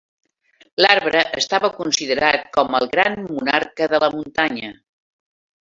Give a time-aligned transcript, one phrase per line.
[0.83, 4.73] L'arbre estava considerat com el "gran monarca de la muntanya".